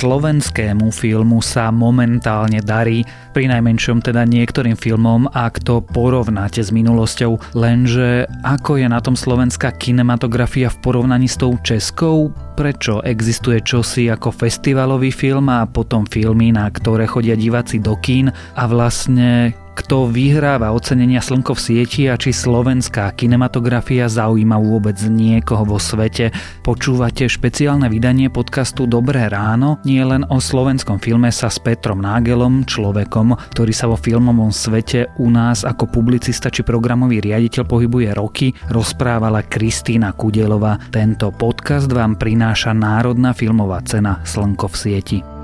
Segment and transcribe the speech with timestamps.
[0.00, 3.04] slovenskému filmu sa momentálne darí,
[3.36, 9.12] pri najmenšom teda niektorým filmom, ak to porovnáte s minulosťou, lenže ako je na tom
[9.12, 12.32] slovenská kinematografia v porovnaní s tou českou?
[12.56, 18.32] Prečo existuje čosi ako festivalový film a potom filmy, na ktoré chodia diváci do kín?
[18.56, 25.64] A vlastne kto vyhráva ocenenia Slnko v sieti a či slovenská kinematografia zaujíma vôbec niekoho
[25.64, 26.36] vo svete.
[26.60, 32.68] Počúvate špeciálne vydanie podcastu Dobré ráno, nie len o slovenskom filme sa s Petrom Nágelom,
[32.68, 38.52] človekom, ktorý sa vo filmovom svete u nás ako publicista či programový riaditeľ pohybuje roky,
[38.68, 40.76] rozprávala Kristýna Kudelová.
[40.92, 45.39] Tento podcast vám prináša Národná filmová cena Slnko v sieti.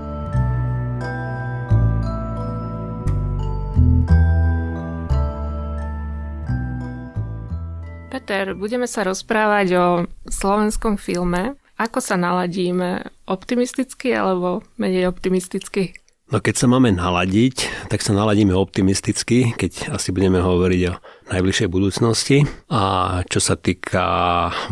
[8.27, 9.87] Peter, budeme sa rozprávať o
[10.27, 11.55] slovenskom filme.
[11.79, 13.07] Ako sa naladíme?
[13.23, 15.95] Optimisticky alebo menej optimisticky?
[16.35, 20.99] No keď sa máme naladiť, tak sa naladíme optimisticky, keď asi budeme hovoriť o
[21.31, 22.43] najbližšej budúcnosti.
[22.67, 24.03] A čo sa týka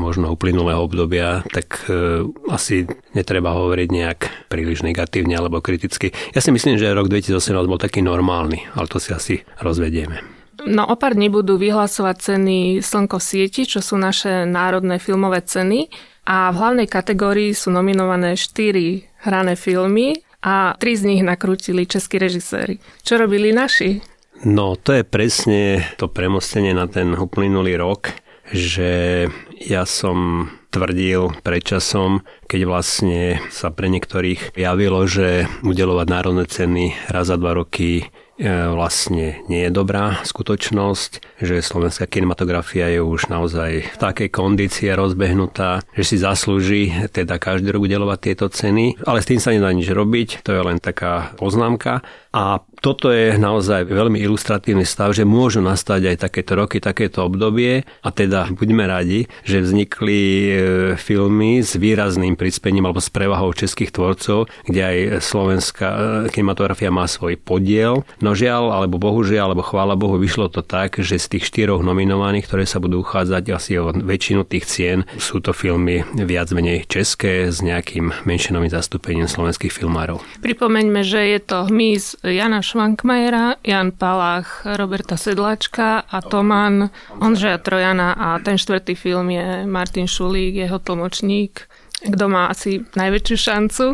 [0.02, 6.10] možno uplynulého obdobia, tak e, asi netreba hovoriť nejak príliš negatívne alebo kriticky.
[6.34, 10.43] Ja si myslím, že rok 2018 bol taký normálny, ale to si asi rozvedieme.
[10.64, 15.92] No o pár dní budú vyhlasovať ceny Slnko sieti, čo sú naše národné filmové ceny.
[16.24, 22.16] A v hlavnej kategórii sú nominované 4 hrané filmy a 3 z nich nakrútili českí
[22.16, 22.80] režiséri.
[23.04, 24.00] Čo robili naši?
[24.48, 28.16] No to je presne to premostenie na ten uplynulý rok,
[28.48, 29.24] že
[29.60, 37.30] ja som tvrdil predčasom, keď vlastne sa pre niektorých javilo, že udelovať národné ceny raz
[37.30, 38.10] za dva roky
[38.42, 45.86] vlastne nie je dobrá skutočnosť, že slovenská kinematografia je už naozaj v takej kondícii rozbehnutá,
[45.94, 49.86] že si zaslúži teda každý rok udelovať tieto ceny, ale s tým sa nedá nič
[49.86, 52.02] robiť, to je len taká poznámka.
[52.34, 57.86] A toto je naozaj veľmi ilustratívny stav, že môžu nastať aj takéto roky, takéto obdobie
[58.02, 60.52] a teda buďme radi, že vznikli e,
[60.98, 65.98] filmy s výrazným prispením alebo s prevahou českých tvorcov, kde aj slovenská e,
[66.34, 68.02] kinematografia má svoj podiel.
[68.24, 72.48] No žiaľ, alebo bohužiaľ, alebo chvála Bohu, vyšlo to tak, že z tých štyroch nominovaných,
[72.48, 77.52] ktoré sa budú uchádzať asi o väčšinu tých cien, sú to filmy viac menej české
[77.52, 80.24] s nejakým menšinovým zastúpením slovenských filmárov.
[80.40, 86.88] Pripomeňme, že je to hmyz Jana Švankmajera, Jan Palach, Roberta Sedlačka a Toman,
[87.20, 91.68] Ondřeja Trojana a ten štvrtý film je Martin Šulík, jeho tlmočník
[92.04, 93.84] kto má asi najväčšiu šancu?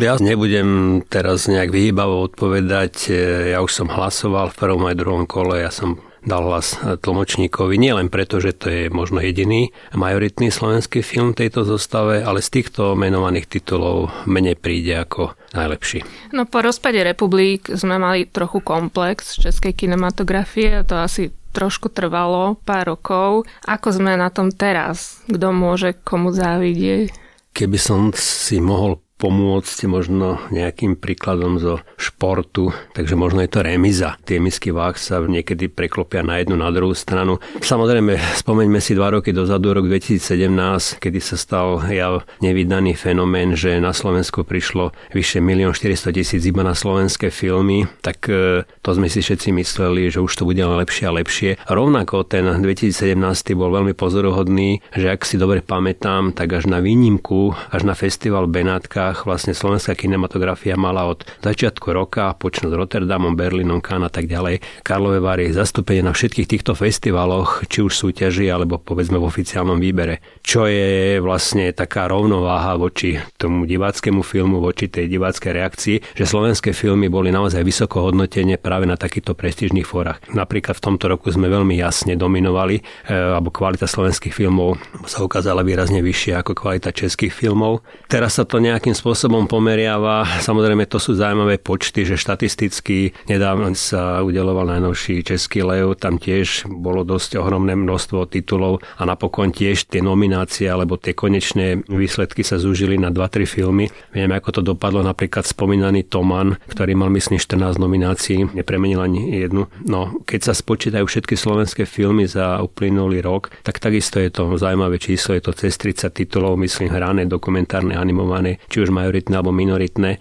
[0.00, 3.12] Ja nebudem teraz nejak vyhýbavo odpovedať.
[3.52, 5.60] Ja už som hlasoval v prvom aj druhom kole.
[5.60, 11.32] Ja som dal hlas tlmočníkovi, nielen preto, že to je možno jediný majoritný slovenský film
[11.32, 16.04] tejto zostave, ale z týchto menovaných titulov mene príde ako najlepší.
[16.36, 22.92] No po rozpade republik sme mali trochu komplex českej kinematografie, to asi trošku trvalo, pár
[22.92, 23.48] rokov.
[23.64, 25.24] Ako sme na tom teraz?
[25.32, 27.08] Kto môže komu závidieť?
[27.58, 34.14] Keby som si mohol pomôcť možno nejakým príkladom zo športu, takže možno je to remiza.
[34.22, 37.42] Tie misky váh sa niekedy preklopia na jednu, na druhú stranu.
[37.58, 43.82] Samozrejme, spomeňme si dva roky dozadu, rok 2017, kedy sa stal jav nevydaný fenomén, že
[43.82, 49.10] na Slovensku prišlo vyše 1 400 tisíc iba na slovenské filmy, tak e, to sme
[49.10, 51.50] si všetci mysleli, že už to bude lepšie a lepšie.
[51.58, 53.18] A rovnako ten 2017
[53.58, 58.46] bol veľmi pozoruhodný, že ak si dobre pamätám, tak až na výnimku, až na festival
[58.46, 64.28] Benátka Čechách vlastne slovenská kinematografia mala od začiatku roka, počnúť Rotterdamom, Berlínom, Cannes a tak
[64.28, 69.80] ďalej, Karlové Vary zastúpenie na všetkých týchto festivaloch, či už súťaži, alebo povedzme v oficiálnom
[69.80, 70.20] výbere.
[70.44, 76.76] Čo je vlastne taká rovnováha voči tomu diváckému filmu, voči tej diváckej reakcii, že slovenské
[76.76, 80.20] filmy boli naozaj vysoko hodnotenie práve na takýchto prestížnych fórach.
[80.36, 82.76] Napríklad v tomto roku sme veľmi jasne dominovali,
[83.08, 84.76] e, alebo kvalita slovenských filmov
[85.08, 87.80] sa ukázala výrazne vyššia ako kvalita českých filmov.
[88.04, 90.26] Teraz sa to nejakým spôsobom pomeriava.
[90.42, 96.66] Samozrejme, to sú zaujímavé počty, že štatisticky nedávno sa udeloval najnovší Český lev, tam tiež
[96.66, 102.58] bolo dosť ohromné množstvo titulov a napokon tiež tie nominácie alebo tie konečné výsledky sa
[102.58, 103.86] zúžili na 2-3 filmy.
[104.10, 109.70] Vieme, ako to dopadlo napríklad spomínaný Toman, ktorý mal myslím 14 nominácií, nepremenil ani jednu.
[109.86, 114.96] No, keď sa spočítajú všetky slovenské filmy za uplynulý rok, tak takisto je to zaujímavé
[114.98, 119.52] číslo, je to cez 30 titulov, myslím, hrané, dokumentárne, animované, či už už majoritné alebo
[119.52, 120.16] minoritné.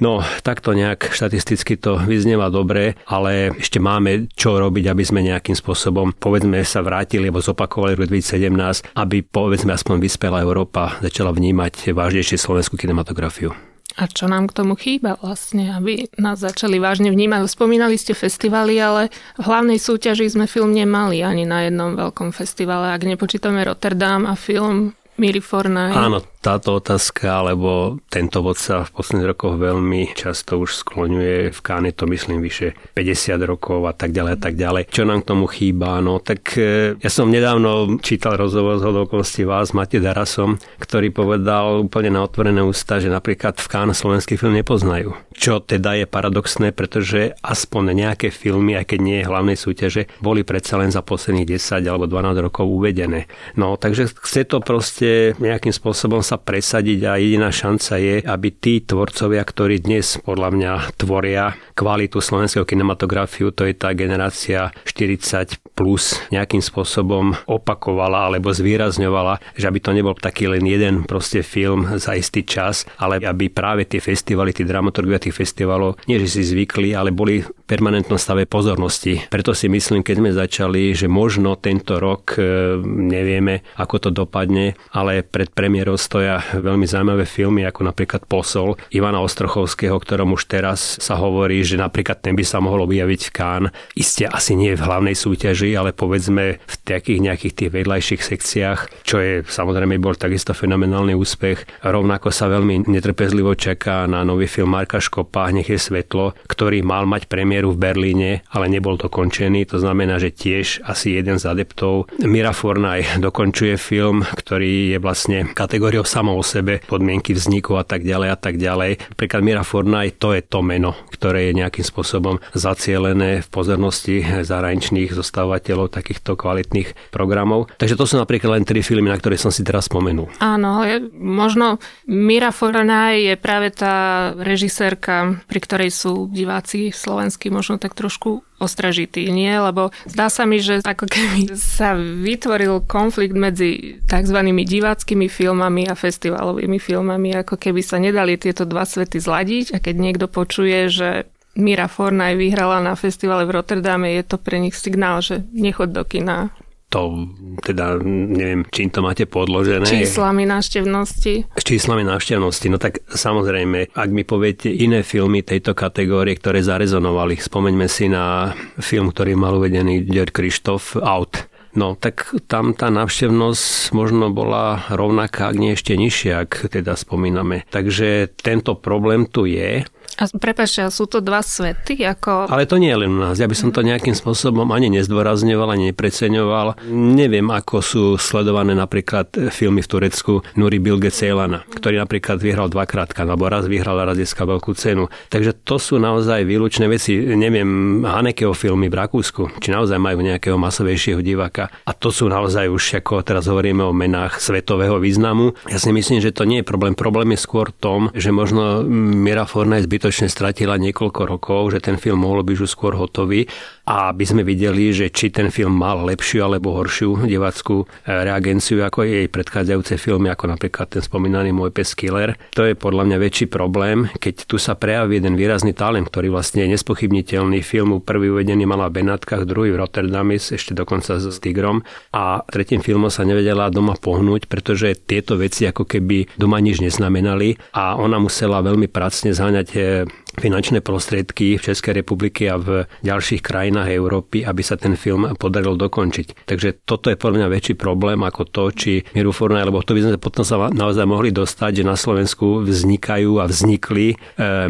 [0.00, 5.52] No, takto nejak štatisticky to vyznieva dobre, ale ešte máme čo robiť, aby sme nejakým
[5.52, 11.92] spôsobom, povedzme, sa vrátili alebo zopakovali rok 2017, aby, povedzme, aspoň vyspelá Európa začala vnímať
[11.92, 13.52] vážnejšie slovenskú kinematografiu.
[14.00, 17.44] A čo nám k tomu chýba vlastne, aby nás začali vážne vnímať?
[17.50, 22.96] Spomínali ste festivaly, ale v hlavnej súťaži sme film nemali ani na jednom veľkom festivale.
[22.96, 25.92] Ak nepočítame Rotterdam a film Miri Fornaj.
[25.92, 31.52] Áno, táto otázka, alebo tento bod sa v posledných rokoch veľmi často už skloňuje.
[31.52, 34.88] V Káne to myslím vyše 50 rokov a tak ďalej a tak ďalej.
[34.88, 36.00] Čo nám k tomu chýba?
[36.00, 41.84] No tak e, ja som nedávno čítal rozhovor z hodokosti vás, Mate Darasom, ktorý povedal
[41.84, 45.12] úplne na otvorené ústa, že napríklad v Káne slovenský film nepoznajú.
[45.36, 50.40] Čo teda je paradoxné, pretože aspoň nejaké filmy, aj keď nie je hlavnej súťaže, boli
[50.48, 53.28] predsa len za posledných 10 alebo 12 rokov uvedené.
[53.60, 58.82] No takže chce to proste nejakým spôsobom sa presadiť a jediná šanca je, aby tí
[58.82, 66.20] tvorcovia, ktorí dnes podľa mňa tvoria kvalitu slovenského kinematografiu, to je tá generácia 40 plus,
[66.28, 72.12] nejakým spôsobom opakovala alebo zvýrazňovala, že aby to nebol taký len jeden proste film za
[72.12, 76.92] istý čas, ale aby práve tie festivaly, tí dramaturgovia tých festivalov, nie že si zvykli,
[76.92, 79.24] ale boli v permanentnom stave pozornosti.
[79.32, 82.44] Preto si myslím, keď sme začali, že možno tento rok e,
[82.84, 89.22] nevieme, ako to dopadne, ale pred premiérou stoja veľmi zaujímavé filmy, ako napríklad Posol Ivana
[89.22, 93.64] Ostrochovského, ktorom už teraz sa hovorí, že napríklad ten by sa mohol objaviť v Kán.
[93.94, 99.16] Isté asi nie v hlavnej súťaži, ale povedzme v takých nejakých tých vedľajších sekciách, čo
[99.22, 101.86] je samozrejme bol takisto fenomenálny úspech.
[101.86, 107.06] Rovnako sa veľmi netrpezlivo čaká na nový film Marka Škopa Nech je svetlo, ktorý mal
[107.06, 109.66] mať premiéru v Berlíne, ale nebol dokončený.
[109.70, 115.44] To znamená, že tiež asi jeden z adeptov Mira Fornaj dokončuje film, ktorý je vlastne
[115.52, 119.12] kategóriou samo o sebe, podmienky vzniku a tak ďalej a tak ďalej.
[119.16, 125.12] Príklad Mira Fornaj, to je to meno, ktoré je nejakým spôsobom zacielené v pozornosti zahraničných
[125.12, 127.68] zostávateľov takýchto kvalitných programov.
[127.76, 130.32] Takže to sú napríklad len tri filmy, na ktoré som si teraz spomenul.
[130.40, 137.76] Áno, ale možno Mira Fornaj je práve tá režisérka, pri ktorej sú diváci slovenskí možno
[137.76, 139.50] tak trošku ostražitý, nie?
[139.50, 144.38] Lebo zdá sa mi, že ako keby sa vytvoril konflikt medzi tzv.
[144.52, 149.94] diváckými filmami a festivalovými filmami, ako keby sa nedali tieto dva svety zladiť a keď
[149.96, 151.26] niekto počuje, že
[151.58, 156.06] Mira Fornaj vyhrala na festivale v Rotterdame, je to pre nich signál, že nechod do
[156.06, 156.54] kina
[156.90, 157.30] to
[157.62, 159.86] teda neviem, čím to máte podložené.
[159.86, 161.54] Číslami návštevnosti.
[161.54, 162.66] S číslami návštevnosti.
[162.66, 168.52] No tak samozrejme, ak mi poviete iné filmy tejto kategórie, ktoré zarezonovali, spomeňme si na
[168.82, 171.46] film, ktorý mal uvedený Dier Krištof, Out.
[171.70, 177.62] No, tak tam tá návštevnosť možno bola rovnaká, ak nie ešte nižšia, ak teda spomíname.
[177.70, 179.86] Takže tento problém tu je.
[180.20, 182.04] A prepáčte, sú to dva svety?
[182.04, 182.52] Ako...
[182.52, 183.40] Ale to nie je len u nás.
[183.40, 186.92] Ja by som to nejakým spôsobom ani nezdôrazňoval, ani nepreceňoval.
[186.92, 193.16] Neviem, ako sú sledované napríklad filmy v Turecku Nuri Bilge Ceylana, ktorý napríklad vyhral dvakrát,
[193.16, 195.08] alebo raz vyhral a raz získal veľkú cenu.
[195.32, 197.16] Takže to sú naozaj výlučné veci.
[197.16, 201.72] Neviem, Hanekeho filmy v Rakúsku, či naozaj majú nejakého masovejšieho diváka.
[201.88, 205.56] A to sú naozaj už, ako teraz hovoríme o menách svetového významu.
[205.72, 206.92] Ja si myslím, že to nie je problém.
[206.92, 211.86] Problém je skôr tom, že možno Mira Forna je zbytočná skutočne stratila niekoľko rokov, že
[211.86, 213.46] ten film mohol byť už skôr hotový
[213.90, 218.86] a aby sme videli, že či ten film mal lepšiu alebo horšiu divackú eh, reagenciu
[218.86, 222.38] ako jej predchádzajúce filmy, ako napríklad ten spomínaný Môj pes Killer.
[222.54, 226.62] To je podľa mňa väčší problém, keď tu sa prejaví jeden výrazný talent, ktorý vlastne
[226.62, 227.66] je nespochybniteľný.
[227.66, 231.82] Film prvý uvedený mal v Benátkach, druhý v Rotterdame, ešte dokonca s Tigrom
[232.14, 237.58] a tretím filmom sa nevedela doma pohnúť, pretože tieto veci ako keby doma nič neznamenali
[237.74, 240.06] a ona musela veľmi pracne zháňať eh,
[240.40, 245.76] finančné prostriedky v Českej republike a v ďalších krajinách Európy, aby sa ten film podaril
[245.76, 246.48] dokončiť.
[246.48, 250.00] Takže toto je podľa mňa väčší problém ako to, či Miru Fornaj, lebo to by
[250.02, 254.16] sme potom sa naozaj mohli dostať, že na Slovensku vznikajú a vznikli e,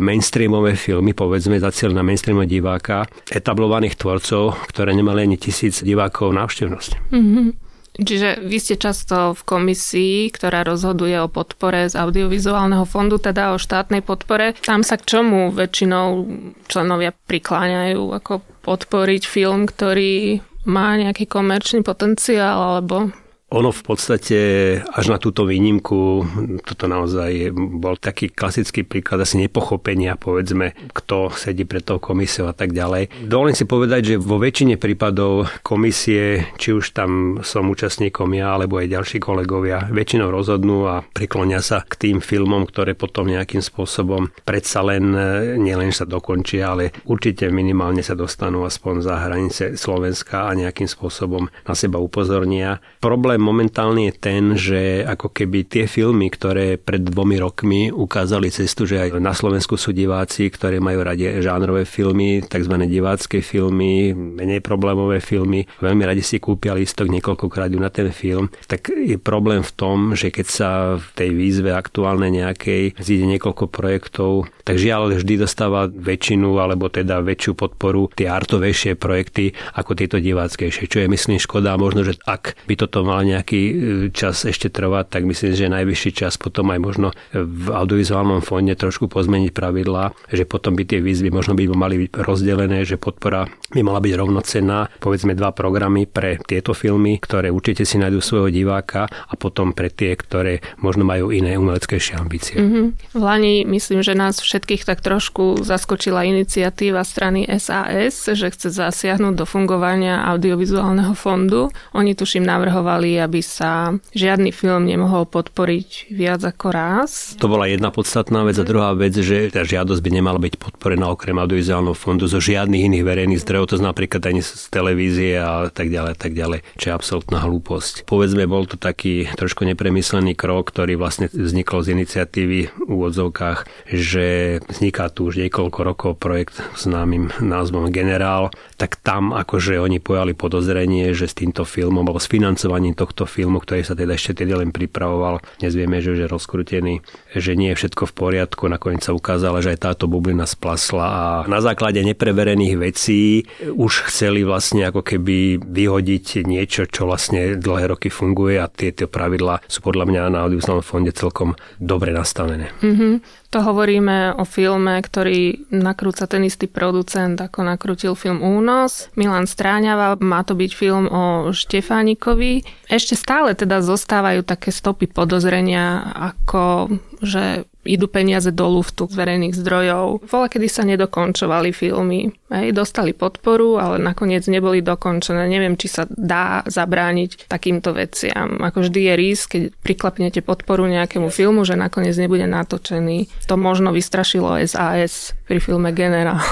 [0.03, 6.35] mainstreamové filmy, povedzme za cieľ na mainstreamového diváka, etablovaných tvorcov, ktoré nemali ani tisíc divákov
[6.35, 6.91] návštevnosť.
[7.15, 7.70] Mm-hmm.
[7.99, 13.59] Čiže vy ste často v komisii, ktorá rozhoduje o podpore z audiovizuálneho fondu, teda o
[13.59, 14.55] štátnej podpore.
[14.63, 16.25] Tam sa k čomu väčšinou
[16.71, 20.39] členovia prikláňajú, ako podporiť film, ktorý
[20.71, 23.11] má nejaký komerčný potenciál, alebo
[23.51, 24.39] ono v podstate
[24.87, 26.23] až na túto výnimku,
[26.63, 32.55] toto naozaj bol taký klasický príklad asi nepochopenia, povedzme, kto sedí pred tou komisiou a
[32.55, 33.27] tak ďalej.
[33.27, 38.79] Dovolím si povedať, že vo väčšine prípadov komisie, či už tam som účastníkom ja, alebo
[38.79, 44.31] aj ďalší kolegovia, väčšinou rozhodnú a priklonia sa k tým filmom, ktoré potom nejakým spôsobom
[44.47, 45.11] predsa len
[45.59, 51.51] nielen sa dokončia, ale určite minimálne sa dostanú aspoň za hranice Slovenska a nejakým spôsobom
[51.67, 52.79] na seba upozornia.
[53.03, 58.53] Problém problém momentálne je ten, že ako keby tie filmy, ktoré pred dvomi rokmi ukázali
[58.53, 62.75] cestu, že aj na Slovensku sú diváci, ktorí majú radi žánrové filmy, tzv.
[62.85, 68.93] divácké filmy, menej problémové filmy, veľmi radi si kúpia listok niekoľkokrát na ten film, tak
[68.93, 70.71] je problém v tom, že keď sa
[71.01, 77.25] v tej výzve aktuálnej nejakej zíde niekoľko projektov, tak žiaľ vždy dostáva väčšinu alebo teda
[77.25, 81.79] väčšiu podporu tie artovejšie projekty ako tieto diváckejšie, čo je myslím škoda.
[81.81, 83.73] Možno, že ak by toto mal nejaký e,
[84.11, 89.07] čas ešte trvať, tak myslím, že najvyšší čas potom aj možno v audiovizuálnom fonde trošku
[89.07, 93.81] pozmeniť pravidlá, že potom by tie výzvy možno by mali byť rozdelené, že podpora by
[93.87, 99.07] mala byť rovnocenná, povedzme dva programy pre tieto filmy, ktoré určite si nájdú svojho diváka
[99.07, 102.59] a potom pre tie, ktoré možno majú iné umeleckejšie ambície.
[102.59, 103.15] Mm-hmm.
[103.15, 109.35] V Lani myslím, že nás všetkých tak trošku zaskočila iniciatíva strany SAS, že chce zasiahnuť
[109.39, 111.71] do fungovania audiovizuálneho fondu.
[111.95, 117.37] Oni tuším navrhovali, aby sa žiadny film nemohol podporiť viac ako raz.
[117.41, 121.09] To bola jedna podstatná vec a druhá vec, že tá žiadosť by nemala byť podporená
[121.09, 125.89] okrem audiovizuálneho fondu zo žiadnych iných verejných zdrojov, to napríklad ani z televízie a tak
[125.89, 128.05] ďalej, tak ďalej, čo je absolútna hlúposť.
[128.05, 134.61] Povedzme, bol to taký trošku nepremyslený krok, ktorý vlastne vznikol z iniciatívy v úvodzovkách, že
[134.69, 140.33] vzniká tu už niekoľko rokov projekt s známym názvom Generál, tak tam akože oni pojali
[140.35, 144.61] podozrenie, že s týmto filmom alebo s financovaním tohto filmu, ktorý sa teda ešte teda
[144.61, 146.95] len pripravoval, dnes vieme, že už je rozkrutený,
[147.35, 151.25] že nie je všetko v poriadku, nakoniec sa ukázalo, že aj táto bublina splasla a
[151.49, 158.09] na základe nepreverených vecí už chceli vlastne ako keby vyhodiť niečo, čo vlastne dlhé roky
[158.13, 162.73] funguje a tieto pravidlá sú podľa mňa na audiovizálnom fonde celkom dobre nastavené.
[162.81, 163.40] Mm-hmm.
[163.51, 169.11] To hovoríme o filme, ktorý nakrúca ten istý producent, ako nakrútil film Únos.
[169.19, 172.63] Milan Stráňava, má to byť film o Štefánikovi.
[172.87, 179.57] Ešte stále teda zostávajú také stopy podozrenia, ako že idú peniaze do luftu z verejných
[179.57, 180.29] zdrojov.
[180.29, 182.29] Vola, kedy sa nedokončovali filmy.
[182.53, 185.49] Hej, dostali podporu, ale nakoniec neboli dokončené.
[185.49, 188.61] Neviem, či sa dá zabrániť takýmto veciam.
[188.61, 193.49] Ako vždy je risk, keď priklapnete podporu nejakému filmu, že nakoniec nebude natočený.
[193.49, 196.45] To možno vystrašilo SAS pri filme Generál.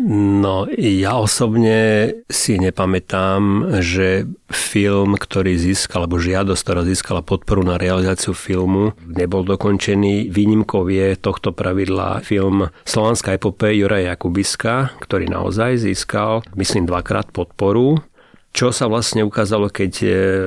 [0.00, 7.76] No, ja osobne si nepamätám, že film, ktorý získal, alebo žiadosť, ktorá získala podporu na
[7.76, 10.32] realizáciu filmu, nebol dokončený.
[10.32, 18.00] Výnimkou je tohto pravidla film Slovanská epopé Juraja Jakubiska, ktorý naozaj získal, myslím, dvakrát podporu
[18.52, 19.92] čo sa vlastne ukázalo, keď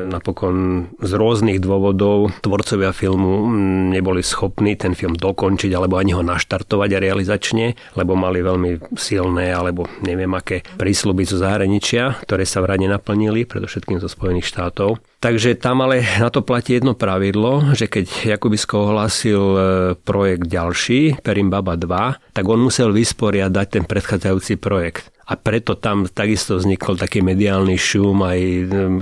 [0.05, 3.49] napokon z rôznych dôvodov tvorcovia filmu
[3.89, 9.89] neboli schopní ten film dokončiť alebo ani ho naštartovať realizačne, lebo mali veľmi silné alebo
[10.05, 15.01] neviem aké prísľuby zo zahraničia, ktoré sa vrade naplnili, predovšetkým zo Spojených štátov.
[15.25, 19.59] Takže tam ale na to platí jedno pravidlo, že keď Jakubisko ohlásil e,
[19.97, 26.61] projekt ďalší, Perimbaba 2, tak on musel vysporiadať ten predchádzajúci projekt a preto tam takisto
[26.61, 28.39] vznikol taký mediálny šum, aj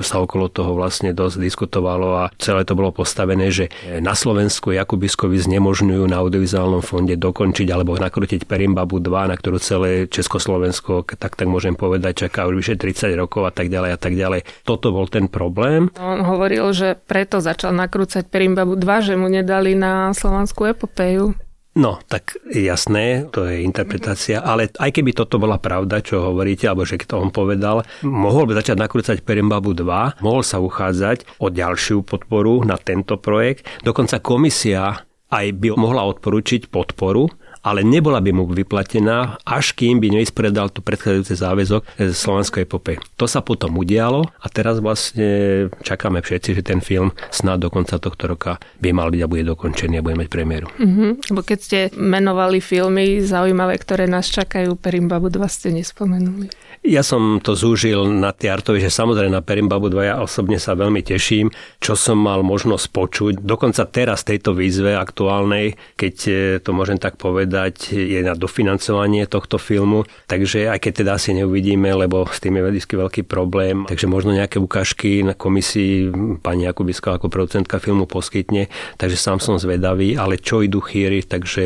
[0.07, 3.67] sa okolo toho vlastne dosť diskutovalo a celé to bolo postavené, že
[3.99, 10.07] na Slovensku Jakubiskovi znemožňujú na audiovizuálnom fonde dokončiť alebo nakrútiť Perimbabu 2, na ktorú celé
[10.07, 14.15] Československo, tak tak môžem povedať, čaká už vyše 30 rokov a tak ďalej a tak
[14.15, 14.47] ďalej.
[14.63, 15.91] Toto bol ten problém.
[16.13, 21.33] On hovoril, že preto začal nakrúcať Perimbabu 2, že mu nedali na slovanskú epopeju.
[21.73, 26.85] No, tak jasné, to je interpretácia, ale aj keby toto bola pravda, čo hovoríte, alebo
[26.85, 32.05] že to on povedal, mohol by začať nakrúcať Perimbabu 2, mohol sa uchádzať o ďalšiu
[32.05, 33.65] podporu na tento projekt.
[33.81, 35.01] Dokonca komisia
[35.33, 37.25] aj by mohla odporučiť podporu
[37.63, 42.99] ale nebola by mu vyplatená, až kým by nevyspredal tu predchádzajúci záväzok z Slovenskej epopej.
[43.15, 47.95] To sa potom udialo a teraz vlastne čakáme všetci, že ten film snad do konca
[47.97, 50.67] tohto roka by mal byť a bude dokončený a bude mať premiéru.
[50.75, 51.31] Mm-hmm.
[51.31, 56.51] Lebo keď ste menovali filmy zaujímavé, ktoré nás čakajú, Perimbabu 2 ste nespomenuli.
[56.83, 60.75] Ja som to zúžil na tie artovi, že samozrejme na Perimbabu 2 ja osobne sa
[60.75, 61.47] veľmi teším,
[61.79, 63.33] čo som mal možnosť počuť.
[63.39, 69.55] Dokonca teraz tejto výzve aktuálnej, keď e, to môžem tak povedať, je na dofinancovanie tohto
[69.55, 70.03] filmu.
[70.27, 74.35] Takže aj keď teda asi neuvidíme, lebo s tým je vždy veľký problém, takže možno
[74.35, 76.11] nejaké ukážky na komisii
[76.43, 78.67] pani Jakubiska ako producentka filmu poskytne,
[78.99, 81.63] takže sám som zvedavý, ale čo idú chýry, takže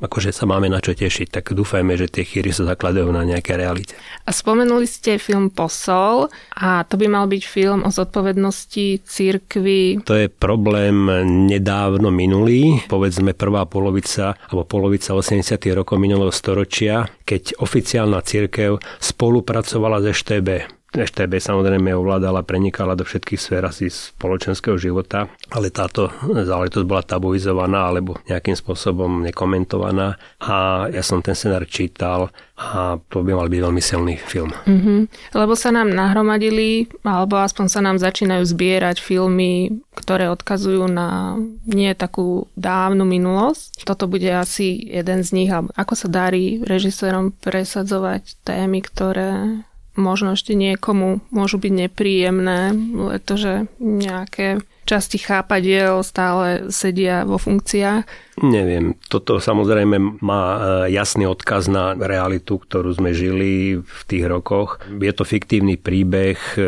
[0.00, 3.60] akože sa máme na čo tešiť, tak dúfajme, že tie chýry sa zakladajú na nejaké
[3.60, 3.92] realite.
[4.24, 6.30] A Spomenuli ste film Posol
[6.62, 10.06] a to by mal byť film o zodpovednosti církvy.
[10.06, 11.10] To je problém
[11.50, 15.58] nedávno minulý, povedzme prvá polovica alebo polovica 80.
[15.74, 20.48] rokov minulého storočia, keď oficiálna církev spolupracovala s EŠTB
[20.94, 27.90] EŠTB samozrejme ovládala, prenikala do všetkých sfér asi spoločenského života, ale táto záležitosť bola tabuizovaná
[27.90, 33.60] alebo nejakým spôsobom nekomentovaná a ja som ten scenár čítal a to by mal byť
[33.66, 34.54] veľmi silný film.
[34.70, 35.34] Mm-hmm.
[35.34, 41.34] Lebo sa nám nahromadili, alebo aspoň sa nám začínajú zbierať filmy, ktoré odkazujú na
[41.66, 43.82] nie takú dávnu minulosť.
[43.82, 45.50] Toto bude asi jeden z nich.
[45.50, 54.62] Ako sa darí režisérom presadzovať témy, ktoré možno ešte niekomu môžu byť nepríjemné, pretože nejaké
[54.84, 58.04] časti chápadiel stále sedia vo funkciách
[58.42, 60.58] Neviem, toto samozrejme má e,
[60.90, 64.82] jasný odkaz na realitu, ktorú sme žili v tých rokoch.
[64.90, 66.60] Je to fiktívny príbeh, e,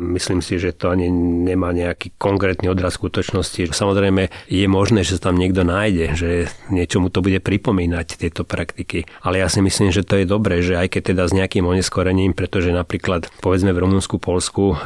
[0.00, 1.12] myslím si, že to ani
[1.44, 3.76] nemá nejaký konkrétny odraz skutočnosti.
[3.76, 6.30] Samozrejme je možné, že sa tam niekto nájde, že
[6.72, 9.04] niečomu to bude pripomínať tieto praktiky.
[9.20, 12.32] Ale ja si myslím, že to je dobré, že aj keď teda s nejakým oneskorením,
[12.32, 14.76] pretože napríklad povedzme v Rumunsku, Polsku e,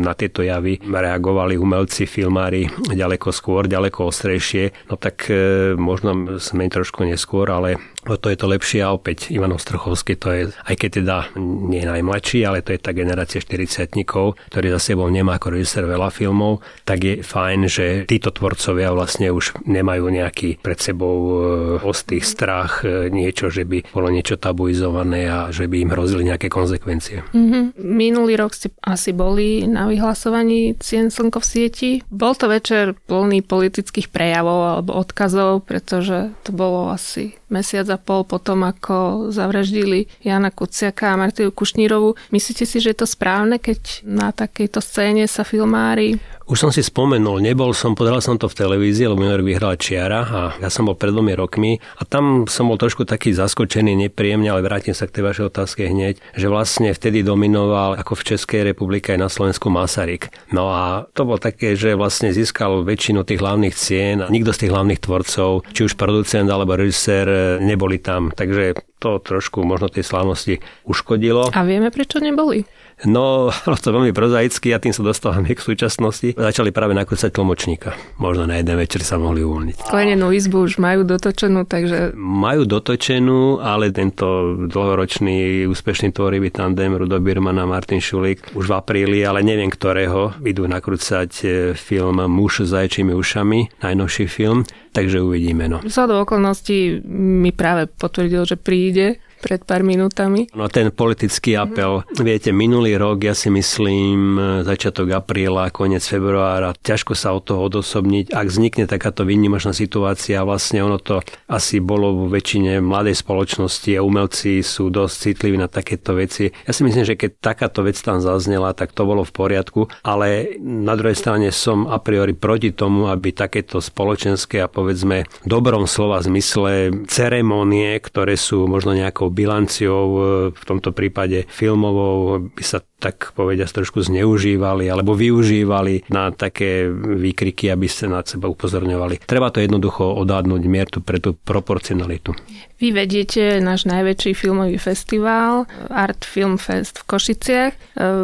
[0.00, 5.28] na tieto javy reagovali umelci, filmári ďaleko skôr, ďaleko ostrejšie, no tak
[5.76, 10.42] možno sme trošku neskôr, ale to je to lepšie a opäť Ivan Ostrochovský to je,
[10.52, 15.08] aj keď teda nie je najmladší, ale to je tá generácia 40 ktorý za sebou
[15.08, 20.60] nemá ako režisér veľa filmov, tak je fajn, že títo tvorcovia vlastne už nemajú nejaký
[20.60, 21.34] pred sebou e,
[21.82, 26.52] ostý strach, e, niečo, že by bolo niečo tabuizované a že by im hrozili nejaké
[26.52, 27.24] konsekvencie.
[27.32, 27.64] Mm-hmm.
[27.80, 31.90] Minulý rok ste asi boli na vyhlasovaní Cien Slnko v sieti.
[32.10, 38.26] Bol to večer plný politických prejavov alebo odkazov, pretože to bolo asi mesiac a pol
[38.26, 42.18] potom, ako zavraždili Jana Kuciaka a Martiu Kušnírovu.
[42.34, 46.84] Myslíte si, že je to správne, keď na takejto scéne sa filmári už som si
[46.84, 50.84] spomenul, nebol som, pozeral som to v televízii, lebo minulý vyhrala Čiara a ja som
[50.84, 55.08] bol pred dvomi rokmi a tam som bol trošku taký zaskočený, nepríjemne, ale vrátim sa
[55.08, 59.32] k tej vašej otázke hneď, že vlastne vtedy dominoval ako v Českej republike aj na
[59.32, 60.28] Slovensku Masaryk.
[60.52, 64.68] No a to bolo také, že vlastne získal väčšinu tých hlavných cien a nikto z
[64.68, 67.24] tých hlavných tvorcov, či už producent alebo režisér,
[67.60, 68.30] neboli tam.
[68.34, 70.54] Takže to trošku možno tej slávnosti
[70.88, 71.52] uškodilo.
[71.52, 72.64] A vieme, prečo neboli?
[73.02, 73.50] No,
[73.82, 76.38] to veľmi prozaicky a tým sa dostávame k súčasnosti.
[76.38, 77.98] Začali práve nakrúcať tlmočníka.
[78.22, 79.90] Možno na jeden večer sa mohli uvoľniť.
[79.90, 82.14] Sklenenú izbu už majú dotočenú, takže...
[82.14, 88.74] Majú dotočenú, ale tento dlhoročný úspešný tvorivý tandem Rudo Birman a Martin Šulík už v
[88.78, 94.62] apríli, ale neviem ktorého, idú nakrúcať e, film Muž s zajčími ušami, najnovší film,
[94.94, 95.66] takže uvidíme.
[95.66, 95.82] No.
[95.82, 100.48] Za do okolností mi práve potvrdil, že príde pred pár minútami.
[100.56, 102.24] No ten politický apel, mm-hmm.
[102.24, 108.32] viete, minulý rok, ja si myslím, začiatok apríla, koniec februára, ťažko sa od toho odosobniť.
[108.32, 114.00] Ak vznikne takáto výnimočná situácia, vlastne ono to asi bolo vo väčšine mladej spoločnosti a
[114.00, 116.48] umelci sú dosť citliví na takéto veci.
[116.64, 120.56] Ja si myslím, že keď takáto vec tam zaznela, tak to bolo v poriadku, ale
[120.64, 126.22] na druhej strane som a priori proti tomu, aby takéto spoločenské a povedzme dobrom slova
[126.24, 130.20] zmysle ceremonie, ktoré sú možno nejakou bilanciou, e,
[130.54, 137.68] v tomto prípade filmovou, by sa tak povediať trošku zneužívali alebo využívali na také výkriky,
[137.68, 139.26] aby sa na seba upozorňovali.
[139.26, 142.32] Treba to jednoducho odhadnúť miertu pre tú proporcionalitu.
[142.80, 147.72] Vy vediete náš najväčší filmový festival Art Film Fest v Košiciach.
[147.74, 147.78] E,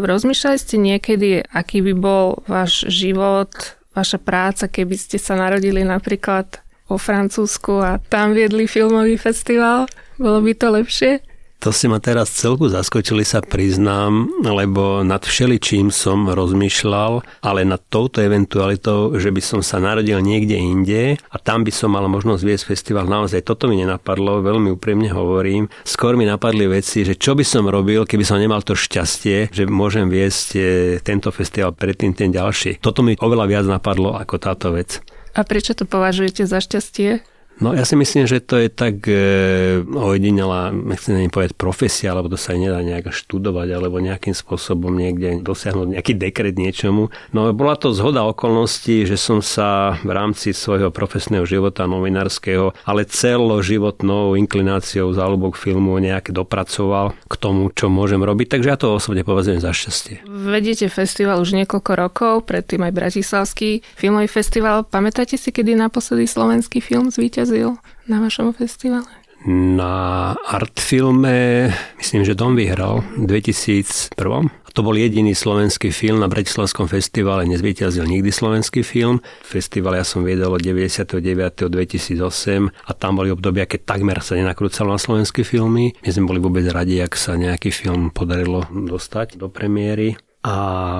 [0.06, 3.50] rozmýšľali ste niekedy, aký by bol váš život,
[3.92, 9.87] vaša práca, keby ste sa narodili napríklad vo Francúzsku a tam viedli filmový festival?
[10.18, 11.12] Bolo by to lepšie?
[11.61, 17.85] To si ma teraz celku zaskočili, sa priznám, lebo nad všeličím som rozmýšľal, ale nad
[17.92, 22.42] touto eventualitou, že by som sa narodil niekde inde a tam by som mal možnosť
[22.48, 25.68] viesť festival, naozaj toto mi nenapadlo, veľmi úprimne hovorím.
[25.85, 29.68] Skôr mi napadli veci, že čo by som robil, keby som nemal to šťastie, že
[29.68, 30.61] môžem viesť e,
[31.05, 32.81] tento festival predtým ten ďalší.
[32.81, 35.05] Toto mi oveľa viac napadlo ako táto vec.
[35.34, 37.22] A prečo to považujete za šťastie?
[37.60, 42.32] No ja si myslím, že to je tak e, ojedinelá, nechcem ani povedať profesia, alebo
[42.32, 47.12] to sa nedá nejak študovať, alebo nejakým spôsobom niekde dosiahnuť nejaký dekret niečomu.
[47.36, 53.04] No bola to zhoda okolností, že som sa v rámci svojho profesného života novinárskeho, ale
[53.04, 59.20] celoživotnou inklináciou záľubok filmu nejak dopracoval k tomu, čo môžem robiť, takže ja to osobne
[59.20, 60.24] považujem za šťastie.
[60.24, 64.88] Vedete festival už niekoľko rokov, predtým aj Bratislavský filmový festival.
[64.88, 67.49] Pamätáte si, kedy naposledy slovenský film zvíťazil?
[67.50, 69.10] Zvíťazil na vašom festivale?
[69.48, 74.14] Na artfilme, myslím, že Dom vyhral v 2001.
[74.46, 79.18] A To bol jediný slovenský film na Bratislavskom festivale, nezvýťazil nikdy slovenský film.
[79.42, 81.66] Festival ja som viedol od 99.
[81.66, 85.96] 2008 a tam boli obdobia, keď takmer sa nenakrúcalo na slovenské filmy.
[86.06, 90.14] My sme boli vôbec radi, ak sa nejaký film podarilo dostať do premiéry.
[90.46, 90.54] A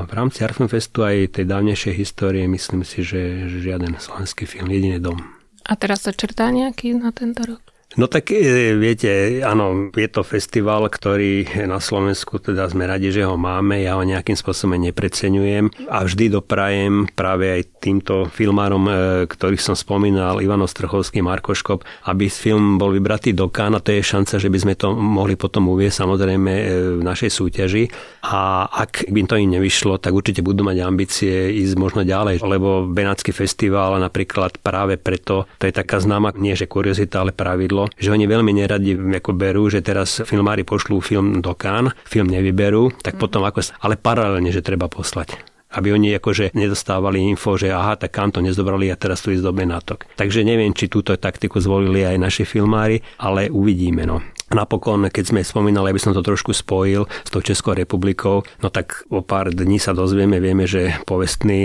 [0.09, 5.40] v rámci Arfilmfestu aj tej dávnejšej histórie myslím si, že žiaden slovenský film, jediný dom.
[5.71, 7.63] A teraz sa črtá nejaký na tento rok?
[7.99, 13.27] No tak e, viete, áno, je to festival, ktorý na Slovensku, teda sme radi, že
[13.27, 18.93] ho máme, ja ho nejakým spôsobom nepreceňujem a vždy doprajem práve aj týmto filmárom, e,
[19.27, 23.91] ktorých som spomínal, Ivano Strchovský, Marko Škop, aby film bol vybratý do Kán a to
[23.91, 27.91] je šanca, že by sme to mohli potom uvieť samozrejme e, v našej súťaži.
[28.23, 32.87] A ak by to im nevyšlo, tak určite budú mať ambície ísť možno ďalej, lebo
[32.87, 37.97] Benátsky festival napríklad práve preto, to je taká známa, nie že kuriozita, ale pravidlo, pravidlo,
[37.97, 42.93] že oni veľmi neradi ako berú, že teraz filmári pošlú film do Kán, film nevyberú,
[43.01, 43.21] tak mm.
[43.21, 48.11] potom ako, ale paralelne, že treba poslať aby oni akože nedostávali info, že aha, tak
[48.11, 50.03] kam to nezobrali a teraz tu ísť do Benátok.
[50.19, 54.03] Takže neviem, či túto taktiku zvolili aj naši filmári, ale uvidíme.
[54.03, 54.19] No.
[54.51, 59.07] Napokon, keď sme spomínali, aby som to trošku spojil s tou Českou republikou, no tak
[59.07, 61.61] o pár dní sa dozvieme, vieme, že povestný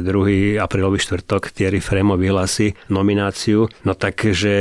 [0.00, 0.08] 2.
[0.08, 4.52] E, aprílový štvrtok Thierry Fremo vyhlási nomináciu, no takže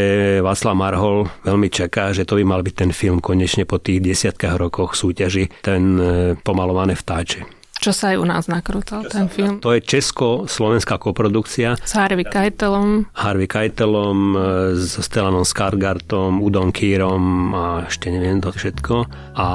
[0.44, 4.60] Václav Marhol veľmi čaká, že to by mal byť ten film konečne po tých desiatkách
[4.60, 6.04] rokoch súťaži, ten e,
[6.36, 7.59] pomalované vtáče.
[7.80, 9.63] Čo sa aj u nás nakrúcal, ten film.
[9.63, 11.80] To je česko-slovenská koprodukcia.
[11.80, 13.08] S Harvey Keitelom.
[13.15, 14.39] Harvey Keitelom, e,
[14.76, 19.08] s Stellanom Skargartom, Udon Kýrom a ešte neviem to všetko.
[19.39, 19.48] A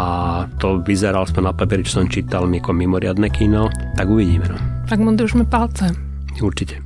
[0.57, 3.69] to vyzeral sme na papieri, čo som čítal, ako mimoriadne kino.
[3.97, 4.49] Tak uvidíme.
[4.49, 4.57] No.
[4.89, 5.93] Tak mu držme palce.
[6.41, 6.84] Určite.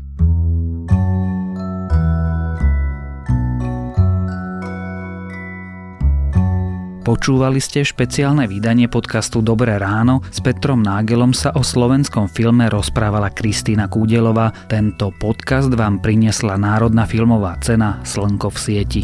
[7.09, 10.21] Počúvali ste špeciálne vydanie podcastu Dobré ráno.
[10.29, 14.53] S Petrom Nágelom sa o slovenskom filme rozprávala Kristýna Kúdelová.
[14.69, 19.03] Tento podcast vám priniesla Národná filmová cena Slnko v sieti.